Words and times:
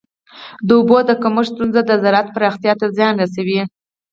د 0.67 0.69
اوبو 0.77 0.97
د 1.09 1.11
کمښت 1.21 1.51
ستونزه 1.53 1.81
د 1.85 1.91
زراعت 2.03 2.27
پراختیا 2.35 2.73
ته 2.79 2.85
زیان 2.97 3.13
رسوي. 3.23 3.61